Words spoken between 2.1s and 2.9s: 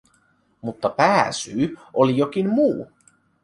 jokin muu.